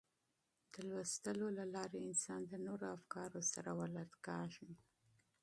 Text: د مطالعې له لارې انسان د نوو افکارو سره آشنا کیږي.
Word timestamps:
د 0.73 0.75
مطالعې 0.93 1.49
له 1.57 1.65
لارې 1.75 1.99
انسان 2.07 2.41
د 2.47 2.53
نوو 2.65 2.85
افکارو 2.97 3.39
سره 3.51 3.69
آشنا 3.83 4.03
کیږي. 4.25 4.71